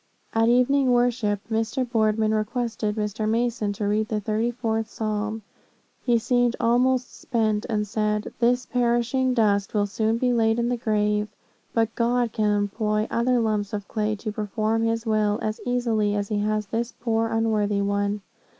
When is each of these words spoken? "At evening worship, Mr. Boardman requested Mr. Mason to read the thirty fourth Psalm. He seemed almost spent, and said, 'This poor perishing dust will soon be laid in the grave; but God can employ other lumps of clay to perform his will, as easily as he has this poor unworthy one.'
"At 0.33 0.49
evening 0.49 0.91
worship, 0.91 1.41
Mr. 1.51 1.87
Boardman 1.87 2.33
requested 2.33 2.95
Mr. 2.95 3.29
Mason 3.29 3.71
to 3.73 3.87
read 3.87 4.07
the 4.07 4.19
thirty 4.19 4.49
fourth 4.49 4.89
Psalm. 4.89 5.43
He 6.03 6.17
seemed 6.17 6.55
almost 6.59 7.15
spent, 7.21 7.67
and 7.69 7.85
said, 7.85 8.33
'This 8.39 8.65
poor 8.65 8.73
perishing 8.81 9.35
dust 9.35 9.75
will 9.75 9.85
soon 9.85 10.17
be 10.17 10.33
laid 10.33 10.57
in 10.57 10.69
the 10.69 10.75
grave; 10.77 11.27
but 11.75 11.93
God 11.93 12.31
can 12.31 12.49
employ 12.49 13.07
other 13.11 13.39
lumps 13.39 13.73
of 13.73 13.87
clay 13.87 14.15
to 14.15 14.31
perform 14.31 14.81
his 14.81 15.05
will, 15.05 15.37
as 15.43 15.61
easily 15.67 16.15
as 16.15 16.29
he 16.29 16.39
has 16.39 16.65
this 16.65 16.91
poor 16.99 17.27
unworthy 17.27 17.83
one.' 17.83 18.21